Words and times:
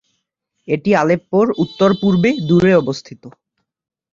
এটি 0.67 0.89
আলেপ্পোর 0.95 1.45
উত্তর-পূর্বে 1.63 2.29
দূরে 2.49 2.71
অবস্থিত। 2.75 3.23